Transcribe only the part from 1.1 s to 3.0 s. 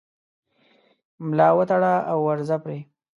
ملا وتړه او ورځه پرې